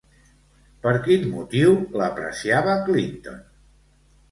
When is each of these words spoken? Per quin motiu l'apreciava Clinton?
Per 0.85 0.93
quin 1.07 1.27
motiu 1.35 1.77
l'apreciava 2.03 2.77
Clinton? 2.91 3.39